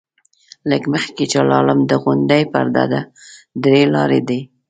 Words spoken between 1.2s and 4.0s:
چې لاړم، د غونډۍ پر ډډه درې